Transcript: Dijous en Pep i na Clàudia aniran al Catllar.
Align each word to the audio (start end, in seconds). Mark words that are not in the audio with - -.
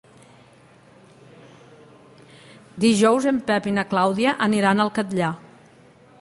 Dijous 2.85 3.29
en 3.33 3.43
Pep 3.51 3.69
i 3.73 3.75
na 3.77 3.85
Clàudia 3.93 4.35
aniran 4.49 4.83
al 4.87 4.93
Catllar. 4.99 5.31